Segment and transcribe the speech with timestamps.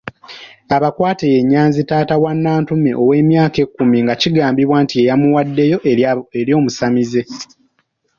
[0.75, 5.77] Abakwate ye; Nyanzi taata wa Nantume ow’emyaka ekkumi nga kigambibwa nti ye yamuwaddeyo
[6.39, 7.21] eri omusamize.